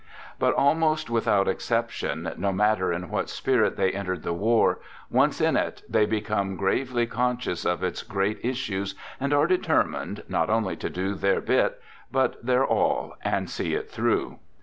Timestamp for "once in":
5.11-5.55